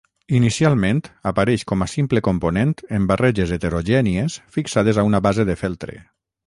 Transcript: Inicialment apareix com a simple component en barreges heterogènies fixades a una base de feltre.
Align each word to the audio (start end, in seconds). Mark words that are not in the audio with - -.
Inicialment 0.35 1.01
apareix 1.31 1.65
com 1.71 1.85
a 1.85 1.89
simple 1.93 2.23
component 2.29 2.73
en 2.99 3.07
barreges 3.13 3.55
heterogènies 3.59 4.43
fixades 4.59 5.03
a 5.03 5.09
una 5.13 5.27
base 5.29 5.49
de 5.53 5.63
feltre. 5.65 6.03